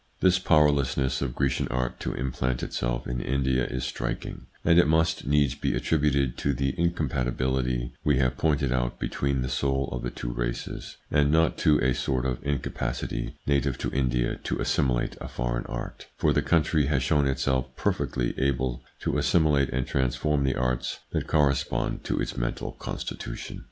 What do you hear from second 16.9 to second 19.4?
shown itself perfectly able to